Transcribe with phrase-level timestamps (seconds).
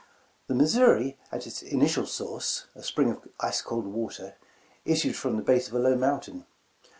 [0.47, 4.35] ''The Missouri at its initial source— a spring of ice cold water,
[4.83, 6.47] issued from the base of a low mountain.